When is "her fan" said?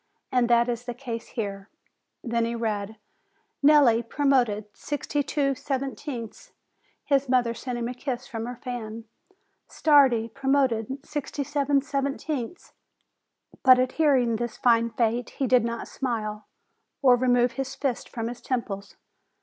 8.47-9.03